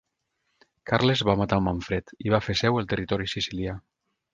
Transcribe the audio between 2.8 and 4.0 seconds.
el territori sicilià.